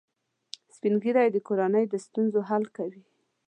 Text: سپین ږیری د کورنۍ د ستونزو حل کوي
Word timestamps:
سپین 0.75 0.93
ږیری 1.03 1.27
د 1.31 1.37
کورنۍ 1.47 1.85
د 1.89 1.93
ستونزو 2.05 2.39
حل 2.49 2.63
کوي 2.77 3.01